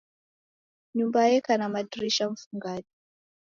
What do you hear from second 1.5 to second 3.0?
na madirisha mfungade